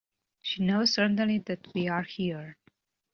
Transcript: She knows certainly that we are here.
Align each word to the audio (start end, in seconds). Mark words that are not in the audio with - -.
She 0.41 0.63
knows 0.63 0.95
certainly 0.95 1.37
that 1.45 1.71
we 1.75 1.87
are 1.87 2.01
here. 2.01 2.57